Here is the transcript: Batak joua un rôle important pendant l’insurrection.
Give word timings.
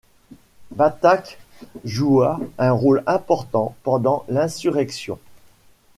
Batak 0.71 1.37
joua 1.85 2.39
un 2.57 2.71
rôle 2.71 3.03
important 3.05 3.75
pendant 3.83 4.25
l’insurrection. 4.29 5.19